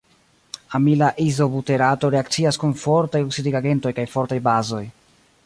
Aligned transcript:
Amila 0.77 1.09
izobuterato 1.25 2.11
reakcias 2.15 2.59
kun 2.65 2.75
fortaj 2.85 3.23
oksidigagentoj 3.27 3.95
kaj 4.01 4.09
fortaj 4.17 4.43
bazoj. 4.51 4.83